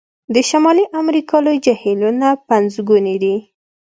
د 0.33 0.35
شمالي 0.49 0.85
امریکا 1.01 1.37
لوی 1.45 1.57
جهیلونه 1.65 2.27
پنځګوني 2.49 3.15
دي. 3.23 3.35